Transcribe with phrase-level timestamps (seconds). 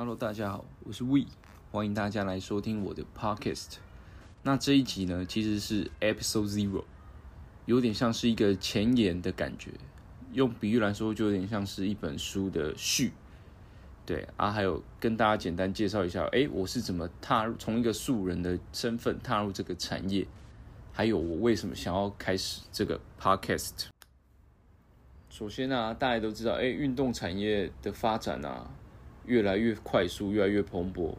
[0.00, 1.26] Hello，大家好，我是 We，
[1.70, 3.74] 欢迎大家来收听我的 Podcast。
[4.42, 6.84] 那这一集呢，其实是 Episode Zero，
[7.66, 9.72] 有点像是一个前言的感觉。
[10.32, 13.12] 用比喻来说，就有点像是一本书的序。
[14.06, 20.26] 对啊，还有跟大家简单介绍一下，哎，我是怎么踏入从一个素人的身份踏入这个产业，
[20.94, 23.88] 还有我为什么想要开始这个 Podcast。
[25.28, 28.70] 首先呢、啊，大家都知道，哎，运动产业的发展啊，
[29.26, 31.14] 越来越快速，越来越蓬勃，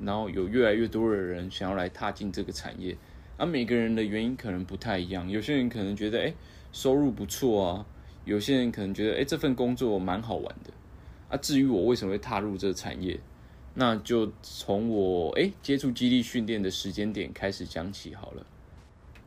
[0.00, 2.96] 然后有越来越多的人想要来踏进这个产业。
[3.36, 6.34] 啊，每个人的原因可能不太一样，有些人可能觉得，哎，
[6.72, 7.86] 收入不错啊，
[8.24, 10.70] 有些人可能觉得，哎，这份工作蛮好玩的。
[11.30, 13.18] 啊，至于我为什么会踏入这个产业，
[13.74, 18.44] 那就从我哎接触基地训练的时间点开始讲起好了。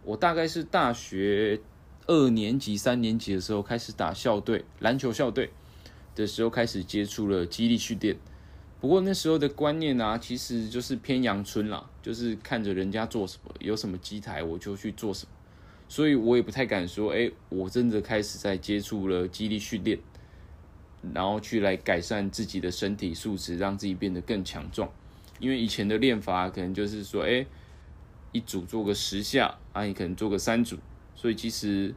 [0.04, 1.60] 我大概是大学
[2.08, 5.50] 二年级、三年级的时候开始打校队，篮球校队
[6.16, 8.18] 的时候开始接触了肌力训练。
[8.80, 15.32] 不过那时候的观念啊，其实就是偏阳春啦，就是看着人家做什么，有什么机台我就去做什么，
[15.88, 20.00] 所以我也不太敢说，哎，我真的开始在接触了肌力训练。
[21.14, 24.90] 然后去来改善自己的身体素质，让自己变得更强壮。
[25.38, 27.46] 因为以前的练法可能就是说，哎，
[28.32, 30.78] 一组做个十下，啊，你可能做个三组。
[31.14, 31.94] 所以其实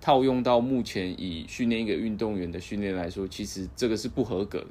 [0.00, 4.68] 套用到目前以训练一个运动员的训练来说，其实这个是不合格的。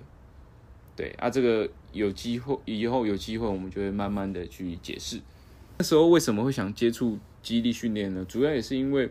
[0.95, 5.22] 对啊，这个有机会以后有机会我们就会慢慢的去解释。
[5.77, 8.25] 那时候为什么会想接触肌力训练呢？
[8.27, 9.09] 主要也是因为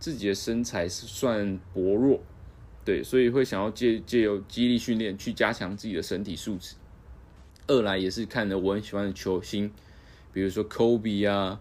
[0.00, 2.20] 自己的身材是算薄弱。
[2.84, 6.74] 对，所以会想要借借由肌力训练去加强自己的身体素质。
[7.66, 9.70] 二来也是看了我很喜欢的球星，
[10.32, 11.60] 比如说 Kobe 啊，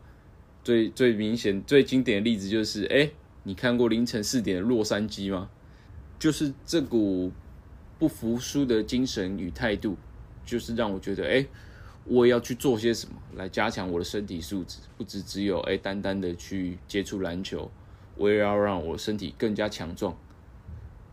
[0.64, 3.12] 最最明显、最经典的例子就是，哎，
[3.48, 5.50] 你看过凌晨四点的洛杉矶吗？
[6.20, 7.32] 就是这股
[7.98, 9.96] 不服输的精神与态度，
[10.46, 11.46] 就是让我觉得，哎，
[12.04, 17.72] 我也要去做些什么来加强我的身体素质，不只只有哎单单的去接触篮球，
[18.18, 20.14] 我也要让我身体更加强壮。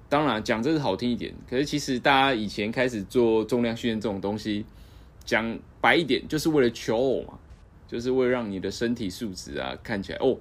[0.09, 4.67] 当然讲这是好听一点，可是其实大家以前开始做重量训练这种东西，
[5.25, 7.39] 讲白一点就是为了求偶嘛，
[7.87, 10.37] 就是为了让你的身体素质啊看起来哦，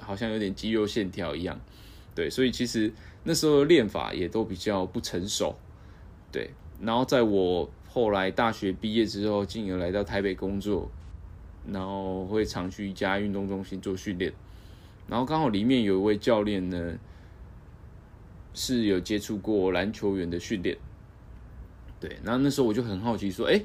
[0.00, 1.60] 好像有点肌肉线条一样，
[2.14, 2.92] 对，所以其实
[3.24, 5.56] 那时候练法也都比较不成熟，
[6.30, 6.50] 对。
[6.80, 10.90] 然后在我后来大学毕业之后，进而来到台北工作，
[11.70, 14.32] 然后会常去一家运动中心做训练，
[15.06, 16.98] 然后刚好里面有一位教练呢。
[18.54, 20.76] 是有接触过篮球员的训练，
[21.98, 23.58] 对，然后那时候我就很好奇，说，哎，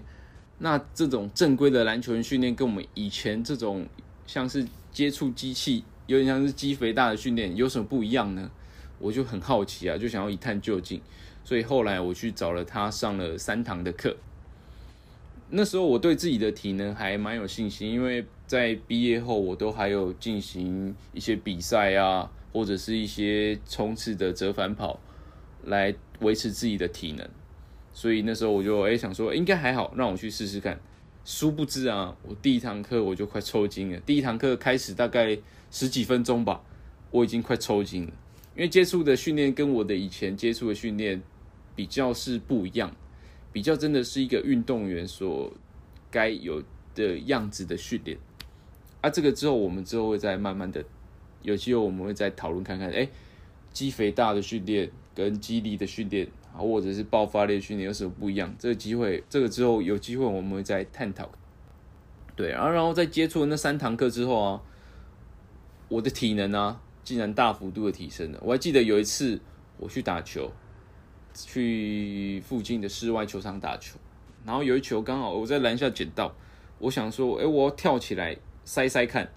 [0.60, 3.86] 那这种正规的篮球员训练跟我们以前这种
[4.26, 8.50] 像是接触机器，有点像是肌肥大的训练，有什么不一样呢？
[8.98, 11.00] 我就很好奇啊，就想要一探究竟，
[11.44, 14.18] 所以后来我去找了他上了三堂的课。
[15.52, 22.32] 那时候我对自己的体能还蛮有信心，因为在毕业后我都还有进行一些比赛啊。
[22.54, 25.00] 或者是一些冲刺的折返跑，
[25.66, 27.30] 来维持自己的体能，
[27.94, 30.80] 所以那时候我就哎、想说应该还好，让我去试试看。
[31.28, 34.00] 殊不知啊，我第一堂课我就快抽筋了。
[34.06, 35.38] 第一堂课开始大概
[35.70, 36.64] 十几分钟吧，
[37.12, 38.14] 我已经快抽筋了，
[38.56, 41.22] 因为接触的训练跟我的以前接触的训练
[41.76, 42.96] 比较是不一样，
[43.52, 45.52] 比较真的是一个运动员所
[46.10, 46.64] 该有
[46.96, 48.18] 的样子的训练。
[49.02, 50.82] 啊，这个之后我们之后会再慢慢的。
[51.42, 53.06] 有机会我们会再讨论看看，哎，
[53.74, 56.26] 肌肥大的训练跟肌力的训练，
[56.58, 58.54] 或者是爆发力训练有什么不一样？
[58.58, 61.30] 这个机会，这个之后有机会我们会再探讨。
[62.36, 64.62] 对，然后然后在接触了那三堂课之后啊，
[65.88, 68.40] 我的体能啊，竟然大幅度的提升了。
[68.44, 69.40] 我还记得有一次
[69.78, 70.52] 我去打球，
[71.34, 73.98] 去附近的室外球场打球，
[74.46, 76.34] 然后有一球刚好我在篮下捡到，
[76.80, 79.32] 我想说，哎，我要跳起来塞塞看，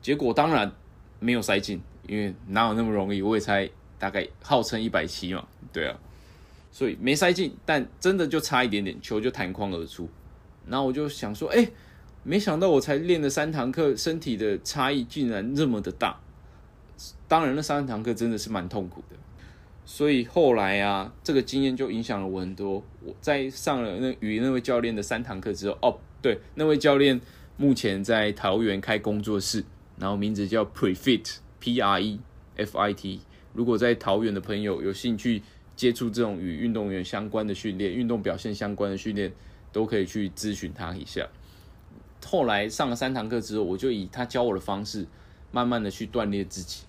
[0.00, 0.72] 结果当然。
[1.18, 3.22] 没有塞进，因为哪有那么容易？
[3.22, 5.98] 我也才大概号称一百七嘛，对啊，
[6.76, 10.06] 所以没塞进，但真的就差一点点，球就弹框而出。
[10.66, 11.66] 然后我就想说，哎，
[12.22, 16.20] 没想到我才练了三堂课，身体的差异竟然这么的大。
[17.26, 19.16] 当然，那三堂课真的是蛮痛苦的。
[19.86, 22.84] 所以后来啊，这个经验就影响了我很多。
[23.02, 27.18] 我在上了那与那位教练的三堂课之后，哦，对，那位教练
[27.56, 29.64] 目前在桃园开工作室。
[29.98, 32.20] 然后名字叫 Prefit，P R E
[32.56, 33.22] F I T。
[33.54, 35.40] 如果在桃园的朋友有兴趣
[35.76, 39.30] 接触这种与运动员相关的训练、运动表现相关的训练，
[39.70, 41.28] 都可以去咨询他一下。
[42.24, 45.06] 后来上了三堂课之后，我就以他教我的方式，
[45.52, 46.84] 慢慢的去锻炼自己。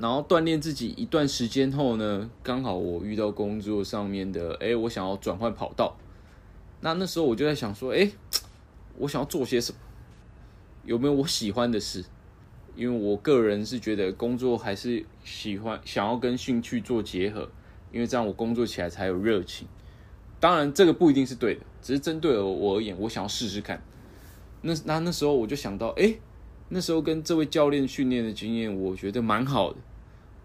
[0.00, 5.96] 然后锻炼自己一段时间后呢，刚好我遇到工作上面的，哎，我想要转换跑道。
[6.80, 8.10] 那那时候我就在想说，哎，
[8.96, 9.78] 我想要做些什么？
[10.84, 12.04] 有没有我喜欢的事？
[12.76, 17.50] 因为我个人是觉得工作还是喜欢想要跟兴趣做结合，
[17.92, 19.66] 因为这样我工作起来才有热情。
[20.40, 23.82] 当然，这个不一定是对的，只是针对我而言，我想要试试看。
[24.62, 26.14] 那那那时候我就想到，哎，
[26.68, 29.78] 那时候跟这位教练训练的经验，我觉得蛮好的。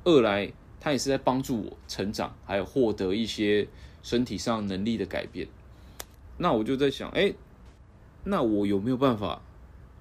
[0.03, 3.67] 二来，他也是在帮助我成长，还有获得一些
[4.01, 5.47] 身体上能力的改变。
[6.37, 7.33] 那我就在想，哎，
[8.23, 9.41] 那我有没有办法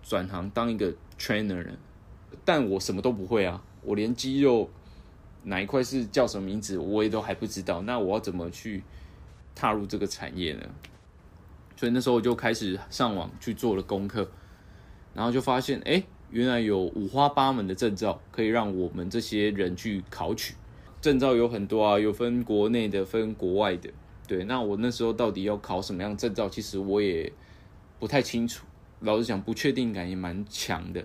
[0.02, 1.72] 转行当一个 trainer 呢？
[2.44, 4.70] 但我什么都不会啊，我连肌肉
[5.44, 7.82] 哪一块是叫什么名字，我也都还不知道。
[7.82, 8.82] 那我要怎么去
[9.54, 10.62] 踏入这个产业呢？
[11.76, 14.30] 所以那时候我就开始上网去做了功课，
[15.14, 20.54] 然后就发现，哎，原来有五花八门的证照可以让我们这些人去考取。
[21.00, 23.90] 证照有很多啊，有分国内的，分国外的。
[24.28, 26.48] 对，那我那时候到底要考什么样的证照？
[26.48, 27.32] 其实我也
[27.98, 28.64] 不太清楚。
[29.00, 31.04] 老实讲，不确定感也蛮强的。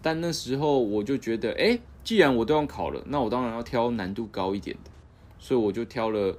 [0.00, 4.90] 但那时候我就觉得，哎，既然我都要考了，那我当然要挑难度高一点的。
[5.38, 6.38] 所以我就挑了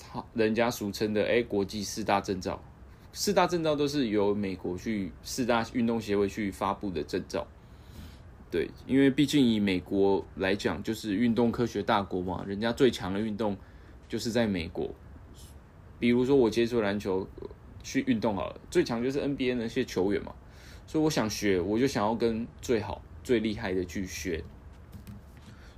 [0.00, 2.60] 他，人家俗称的哎国际四大证照。
[3.12, 7.46] 四大证照都是由美国去四大运动协会去发布的证照。
[8.50, 13.56] 对，因为毕竟以美国来讲，就是运动科学大国嘛，人家最强的运动。
[14.08, 14.88] 就是在美国，
[15.98, 17.26] 比如说我接触篮球
[17.82, 20.32] 去运动好了，最强就是 NBA 那些球员嘛，
[20.86, 24.44] 所以我想学，我就想要跟最好、最厉害的去学，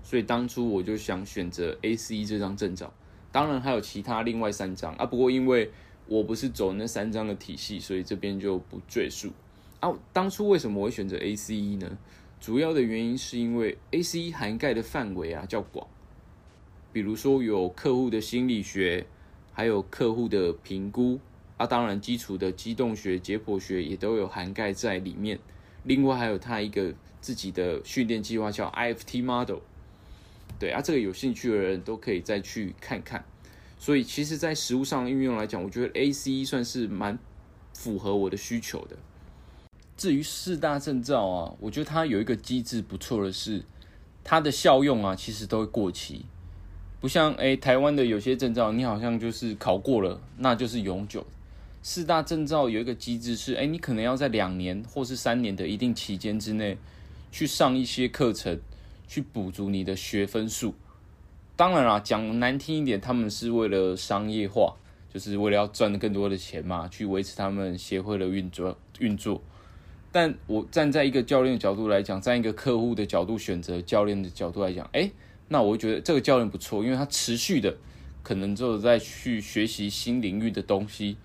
[0.08, 2.90] 所以当初我就想选择 ACE 这张证照，
[3.30, 5.70] 当然还有其他另外三张啊，不过因为
[6.06, 9.28] 我不是走那三张的体系，所以这边就不赘述
[9.80, 9.92] 啊。
[10.14, 11.98] 当初为什么我会选择 ACE 呢？
[12.40, 15.86] 主要的原因是因为 ACE 涵盖的范围啊较广。
[16.90, 19.04] 比如说有客户的心理学，
[19.52, 21.20] 还有客户的评估
[21.58, 25.38] 啊，当然基础的机动学、解剖学也都有涵盖在里面。
[25.84, 29.58] 另外还有他一个自己的训练计划叫 IFT Model，
[30.58, 33.24] 对啊，这个有兴趣的人都可以再去看看。
[33.78, 37.16] 所以其实，在实务上运用来讲，我觉得 ACE 算是蛮
[37.72, 38.96] 符合我的需求的。
[39.96, 43.64] 至于四大证照啊，我觉得它有一个机制不错的是，
[44.24, 46.24] 它的效用啊，其实都会过期。
[47.00, 51.24] 不像哎，台湾的有些证照，你好像就是考过了，那就是永久。
[51.80, 56.76] 四大证照有一个机制是，哎，你可能要在两年或是三年的一定期间之内，
[57.30, 58.60] 去上一些课程，
[59.08, 60.74] 去补足你的学分数。
[61.56, 64.76] 当然啦，讲难听一点，他们是为了商业化，
[65.12, 69.42] 就是为了要赚更多的钱嘛，去维持他们协会的运作运作。
[70.12, 75.10] 但我站在一个教练的角度来讲，站一个客户的角度选择教练的角度来讲，哎。
[75.50, 77.74] 那我觉得这个教练不错，因为他持续的
[78.22, 81.16] 可能就在去学习新领域的东西，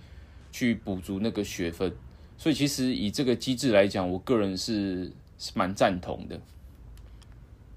[0.50, 1.94] 去补足那个学分。
[2.38, 6.40] 所以其实以这个机制来讲，我个人是是蛮赞同的。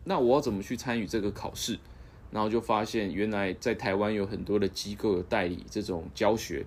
[0.08, 1.78] 那我要怎么去参与这个考试？
[2.30, 6.64] 然后就发现原来在台湾有很多的机构有代理这种教学，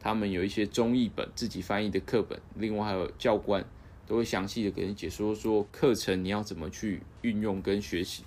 [0.00, 3.64] 他们有一些中译本自己翻译的课本，另外还有教官
[4.06, 8.24] 都会详细的给你解说说课程你要怎么去运用跟学习。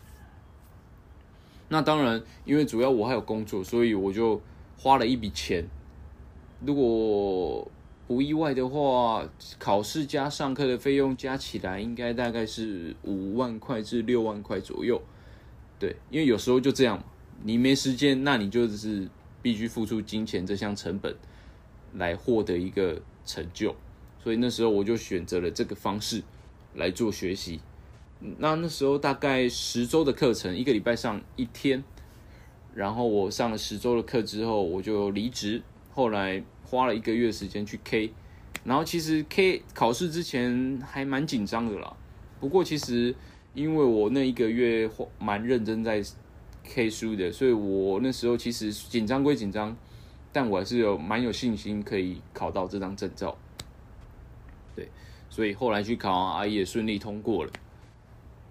[1.69, 4.41] 那当然，因为主要我还有工作，所以我就
[4.77, 5.65] 花了一笔钱。
[6.65, 7.69] 如果
[8.09, 9.23] 不意外的话，
[9.59, 14.99] 考试加上课的费用加起来，应该大概是五万块至六万块左右。
[15.77, 17.03] 对，因为有时候就这样，
[17.43, 19.07] 你没时间，那你就是
[19.43, 21.15] 必须付出金钱这项成本
[21.93, 23.75] 来获得一个成就。
[24.23, 26.23] 所以那时候我就选择了这个方式
[26.73, 27.59] 来做学习。
[28.39, 31.83] 那那时候大概十周的课程，一个礼拜上一天，
[32.73, 35.61] 然后我上了十周的课之后，我就离职。
[35.93, 38.13] 后来花了一个月时间去 K，
[38.63, 41.97] 然后其实 K 考试之前还蛮紧张的啦。
[42.39, 43.15] 不过其实
[43.55, 46.03] 因为我那一个月蛮认真在
[46.63, 49.75] K 书的，所以我那时候其实紧张归紧张，
[50.31, 53.35] 但我还是有蛮有信心可以考到这张证照。
[54.75, 54.87] 对，
[55.27, 57.51] 所以后来去考啊，也顺利通过了。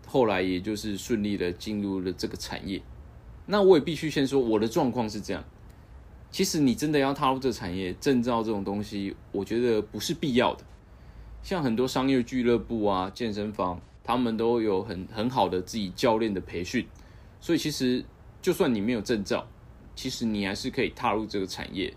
[0.09, 2.83] 后来也就是顺利的进入了这个产业，
[3.47, 5.45] 那我也必须先说我的状况是这样。
[6.31, 10.65] 其实你真的要踏入这产业，证照这种东西，我觉得不是必要的。
[11.43, 16.87] 像很多商业俱乐部啊、健身房，他们都有很很好的自己教练的培训，
[17.41, 18.05] 所以其实
[18.41, 19.47] 就算你没有证照，
[19.95, 21.95] 其实你还是可以踏入这个产业。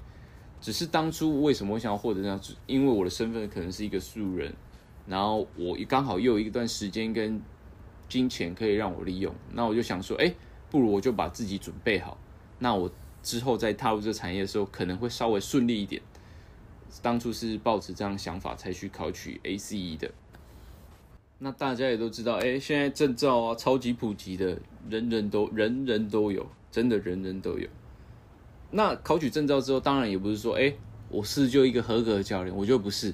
[0.59, 2.55] 只是当初为什么我想要获得这样子？
[2.67, 4.53] 因为我的身份可能是一个素人，
[5.07, 7.41] 然后我刚好又有一段时间跟。
[8.09, 10.33] 金钱可以让我利用，那我就想说，哎，
[10.69, 12.17] 不如我就把自己准备好，
[12.59, 12.91] 那我
[13.23, 16.01] 之后再踏入这产业的时候，可能会稍微顺利一点。
[17.01, 20.11] 当初是抱持这样想法才去考取 ACE 的。
[21.39, 24.59] 那大家也都知道，哎，现在证照啊超级普及的，
[24.89, 27.67] 人人都人人都有，真的人人都有。
[28.69, 30.73] 那考取证照之后，当然也不是说，哎，
[31.09, 33.13] 我是就一个合格的教练，我就不是。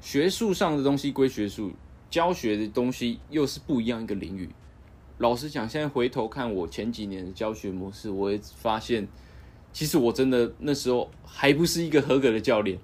[0.00, 1.72] 学术上的东西归学术，
[2.10, 4.48] 教学的东西又是不一样一个领域。
[5.20, 9.06] 老实讲，现在回头看我前几年的教学模式，我也发现，
[9.70, 12.78] 其实我真的那时候还不是一个合格的教练，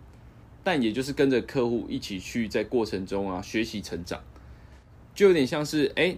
[0.62, 4.22] 但也就是跟着客户一起去在过程中啊学习成长。
[5.14, 6.14] 就有点像是，哎、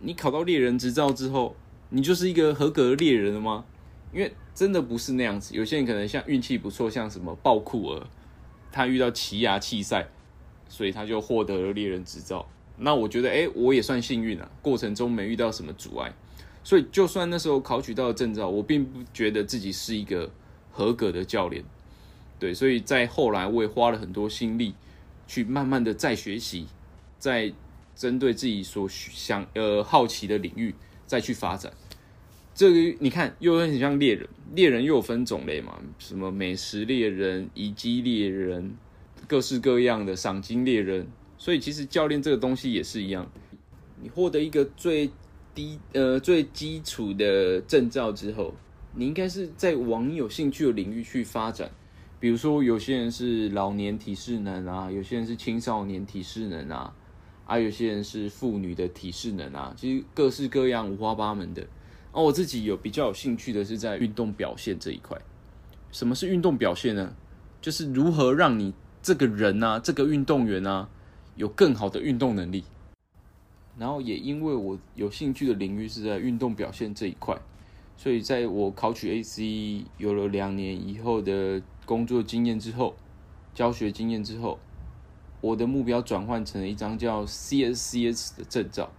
[0.00, 1.54] 你考到猎人执照之后，
[1.90, 3.66] 你就是一个合格的猎人了吗？
[4.14, 5.54] 因为真的不是那样子。
[5.54, 8.06] 有些人可能像运气不错，像什么暴酷儿，
[8.72, 10.08] 他遇到奇犽弃赛，
[10.70, 12.48] 所以他就获得了猎人执照。
[12.78, 16.12] 那我觉得，哎、我也算幸运啊，过程中没遇到什么阻碍。
[16.62, 20.30] 所以就算那时候考取到证照，我并不觉得自己是一个
[20.70, 21.64] 合格的教练。
[22.38, 24.74] 对，所以在后来我也花了很多心力，
[25.26, 26.66] 去慢慢的再学习，
[27.18, 27.52] 在。
[27.96, 30.74] 针对自己所想呃好奇的领域
[31.06, 31.70] 再去发展，
[32.54, 38.74] 这个你看又很像猎人，猎人又有分种类嘛，什么美食猎人、遗迹猎人，
[39.28, 41.08] 各式各样的赏金猎人。
[41.40, 43.26] 所以其实教练这个东西也是一样，
[44.02, 45.10] 你获得一个最
[45.54, 48.54] 低呃最基础的证照之后，
[48.94, 51.70] 你应该是在往有兴趣的领域去发展。
[52.20, 56.94] 比如说有些人是老年体适能啊，有些人是青少年体适能啊。
[57.46, 61.66] 还、啊、有些人是妇女的体适能啊，其实各式各样、五花八门的。
[62.12, 65.20] 而、我自己有比较有兴趣的是在运动表现这一块。
[65.90, 67.12] 什么是运动表现呢？
[67.60, 70.88] 就是如何让你这个人啊，这个运动员啊，
[71.36, 72.64] 有更好的运动能力。
[73.78, 77.38] 然后也因为我有兴趣的领域是在运动表现这一块，
[77.96, 82.94] 所以在我考取 AC 有了两年以后的工作经验之后，
[83.54, 84.58] 教学经验之后。
[85.42, 88.90] 我的目标转换成了一张叫 CSCS 的证照。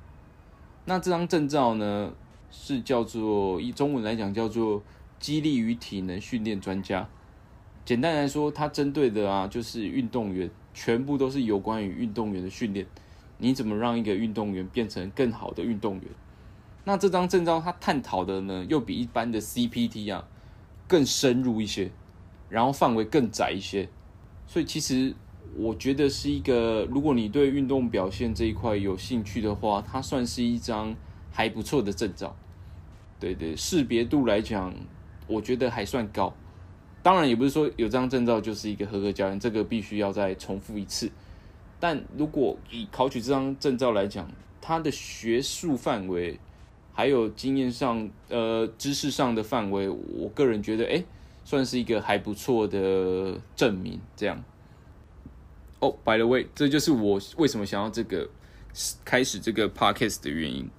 [0.85, 2.13] 那这张证照呢，
[2.49, 4.81] 是叫做以中文来讲叫做
[5.19, 7.07] 激励与体能训练专家。
[7.85, 12.85] 简单来说，它针对的啊就是运动员，全部都是有关于运动员的训练。
[13.37, 16.03] 你怎么让一个运动员变成更好的运动员？
[16.83, 20.27] 那这张证照它探讨的呢，又比一般的 CPT 啊
[20.87, 21.91] 更深入一些，
[22.49, 23.89] 然后范围更窄一些。
[24.45, 25.15] 所以其实。
[25.57, 30.95] 我觉得是一个，如果你对运动表现这一块有兴趣的话，它算是一张
[31.29, 32.33] 还不错的证照。
[33.19, 34.73] 对对，识别度来讲，
[35.27, 36.33] 我觉得还算高。
[37.03, 41.09] 当然，也不是说有这张证照就是一个合格教练，这个必须要再重复一次。
[41.79, 44.31] 但如果以考取这张证照来讲，
[44.61, 46.39] 它的学术范围
[46.93, 51.03] 还有经验上、呃知识上的范围，我个人觉得，哎，
[51.43, 54.43] 算是一个还不错的证明，这样。
[55.79, 58.29] 哦、，by the way，这就是我为什么想要这个
[59.03, 60.69] 开始这个 podcast 的原因。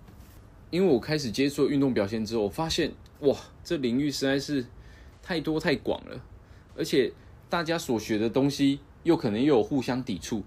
[0.70, 4.64] 因为我开始接触运动表现之后，我发现哇，这领域实在是
[5.22, 6.20] 太多太广了，
[6.76, 7.12] 而且
[7.48, 10.42] 大家所学的东西又可能又有互相抵触。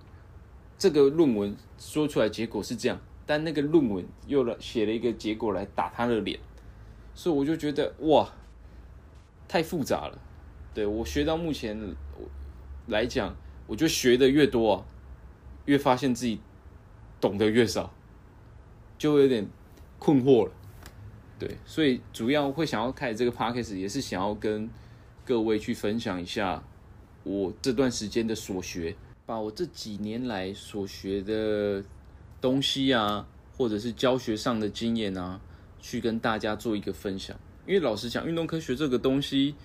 [0.77, 6.39] 这个论文说出来结果是这样，但那个论文又来写了一个结果来打他的脸，
[7.13, 8.29] 所以我就觉得哇，
[9.47, 10.19] 太复杂了。
[10.73, 11.95] 对，我学到目前
[12.87, 13.35] 来讲。
[13.67, 14.85] 我就学的越多啊，
[15.65, 16.39] 越发现自己
[17.19, 17.91] 懂得越少，
[18.95, 19.47] 就有点
[19.97, 20.51] 困惑了。
[21.37, 24.69] 对，所以主要会想要开这个 podcast，也是想要跟
[25.25, 26.63] 各位去分享一下
[27.23, 31.83] 我这段时间的所学，把我这几年来所学的
[32.39, 33.27] 东西啊，
[33.57, 35.41] 或者是教学上的经验啊，
[35.81, 37.37] 去跟大家做一个分享。
[37.67, 39.55] 因为老实讲，运动科学这个东西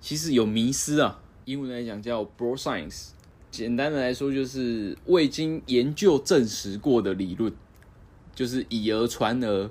[0.00, 3.08] 其实有迷失啊，英文来讲叫 broad science。
[3.50, 7.52] 简单的来说，就是未经研究证实过的理论，
[8.34, 9.70] 就是以讹传讹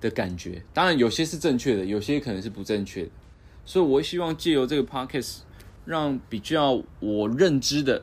[0.00, 0.62] 的感觉。
[0.72, 3.10] 当然，有些是正确的，有些可能是不正确的。
[3.64, 5.40] 所以，我希望借由这个 podcast，
[5.84, 8.02] 让比较我认知的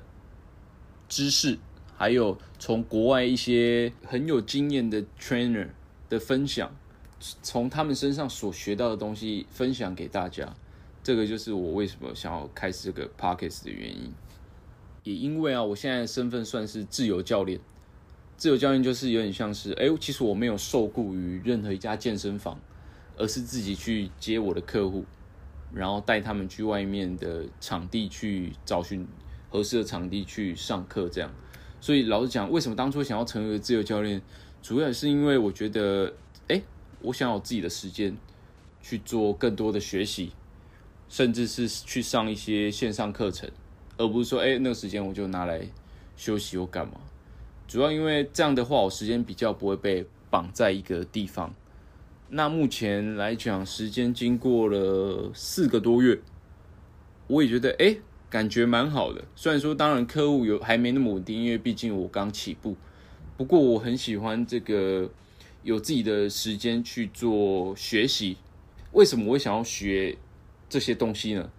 [1.10, 1.58] 知识，
[1.96, 5.68] 还有从国外一些很有经验的 trainer
[6.08, 6.74] 的分享，
[7.42, 10.56] 从他们身上所学到的东西分享给大家。
[11.04, 14.14] 这个就是我为什么想要开始这个 podcast 的原因。
[15.04, 17.60] 也因为啊，我现在身份算是自由教练。
[18.38, 22.60] 自由教练就是有点像是，哎，其实我没有受雇于任何一家健身房，
[23.18, 25.04] 而是自己去接我的客户，
[25.74, 29.08] 然后带他们去外面的场地去找寻
[29.50, 31.34] 合适的场地去上课，这样。
[31.82, 34.22] 所以老实讲，为什么当初想要成为自由教练，
[34.62, 36.14] 主要是因为我觉得，
[36.48, 36.62] 哎，
[37.02, 38.16] 我想有自己的时间
[38.84, 40.32] 去做更多的学习，
[41.10, 43.50] 甚至是去上一些线上课程，
[43.98, 45.68] 而不是说，哎，那个时间我就拿来
[46.16, 46.94] 休息或干嘛。
[47.68, 51.54] 主要因为这样的话，我时间比较不会被绑在一个地方。
[52.30, 56.20] 那目前来讲，时间经过了四个多月，
[57.28, 57.98] 我也觉得，哎，
[58.30, 59.24] 感觉蛮好的。
[59.36, 62.76] 虽然说，当然客户有还没那么稳定，因为毕竟我刚起步。
[63.36, 65.10] 不过我很喜欢这个
[65.64, 68.38] 有自己的时间去做学习。
[68.94, 70.18] 为什么我想要学
[70.70, 71.50] 这些东西呢？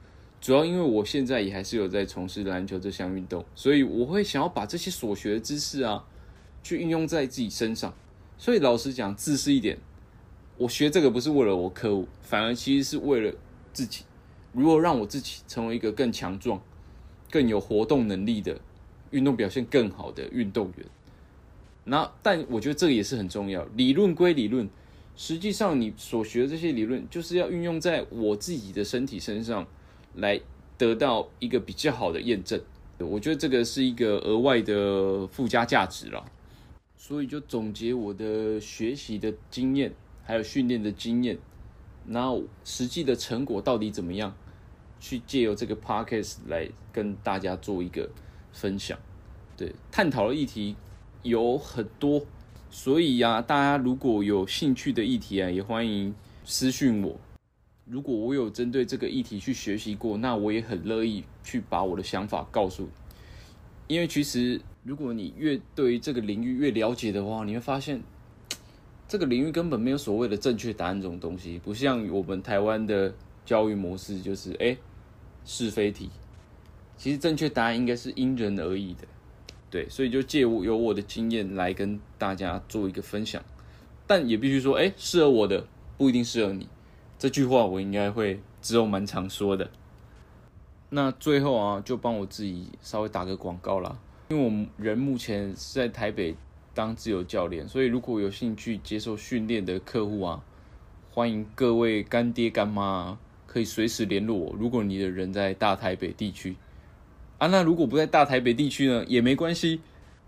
[0.41, 6.05] 主要因为我现在也还是有在从事篮球这项运动，所以我会想要把这些所学的知识啊，
[6.63, 7.93] 去运用在自己身上。
[8.37, 9.79] 所以老实讲，自私一点，
[10.57, 13.35] 我学这个不是为了我客户，反而其实是为了
[13.73, 14.05] 自己，
[14.53, 16.63] 如何让我自己成为一个更强壮、
[17.31, 18.61] 更有活动能力的
[19.11, 20.87] 运动表现更好的运动员。
[21.83, 23.65] 那但我觉得这个也是很重要。
[23.75, 24.71] 理论归理论，
[25.17, 29.67] 实际上你所学的这些理论，就是要运用在我自己的身体身上，
[30.19, 30.41] 来
[30.77, 32.61] 得到一个比较好的验证。
[32.99, 36.25] 我觉得这个是一个额外的附加价值了。
[36.97, 41.39] 所以就总结我的学习的经验，还有训练的经验，
[42.07, 44.37] 然后实际的成果到底怎么样，
[45.01, 48.11] 去借由这个 podcast 来跟大家做一个
[48.53, 48.99] 分享。
[49.57, 50.77] 对，探讨的议题。
[51.25, 52.25] 有很多，
[52.71, 57.19] 所以呀、大家如果有兴趣的议题啊，也欢迎私讯我。
[57.91, 62.91] 如果我有针对这个议题去学习过，那我也很乐意去把我的想法告诉你。
[63.95, 68.03] 因为其实，如果你越对于这个领域越了解的话，你会发现，
[69.09, 73.15] 这个领域根本没有所谓的正确答案这种东西，不像我们台湾的
[73.47, 74.77] 教育模式，就是哎
[75.47, 76.11] 是非题。
[76.99, 79.09] 其实正确答案应该是因人而异的。
[79.71, 83.43] 对，所以就借我有我的经验来跟大家做一个分享，
[84.07, 85.67] 但也必须说，哎，适合我的
[85.97, 86.69] 不一定适合你。
[87.19, 89.71] 这句话我应该会之后蛮常说的。
[90.91, 93.99] 那最后啊，就帮我自己稍微打个广告啦，
[94.29, 96.35] 因为我们人目前是在台北
[96.75, 100.43] 当自由教练，所以如果有兴趣接受训练的客户啊，
[101.11, 104.55] 欢迎各位干爹干妈可以随时联络我。
[104.59, 106.57] 如果你的人在大台北地区。
[107.39, 109.81] 啊，那如果不在大台北地区呢，也没关系，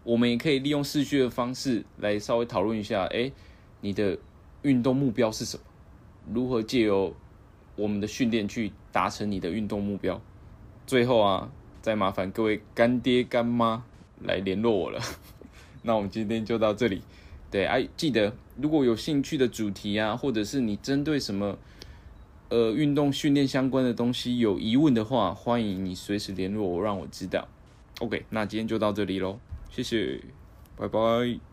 [0.04, 3.32] 我们也可以利用视讯的方式来稍微讨论一下，哎，
[3.80, 4.16] 你的
[4.62, 5.62] 运动目标是什么？
[6.32, 7.14] 如何借由
[7.76, 10.20] 我们的训练去达成你的运动目标？
[10.86, 11.50] 最后啊，
[11.82, 13.84] 再麻烦各位干爹干妈
[14.22, 15.00] 来联络我了。
[15.82, 17.02] 那我们今天就到这里，
[17.50, 21.58] 对，哎，记得如果有兴趣的主题啊，或者是你针对什么。
[22.52, 27.46] 呃，运动训练相关的东西有疑问的话，欢迎你随时联络我，让我知道。
[28.00, 29.38] OK，那今天就到这里喽，
[29.70, 30.20] 谢谢，
[30.76, 31.49] 拜拜。